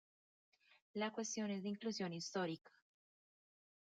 La 0.95 1.11
cuestión 1.11 1.51
es 1.51 1.61
de 1.61 1.69
inclusión 1.69 2.11
histórica. 2.11 2.71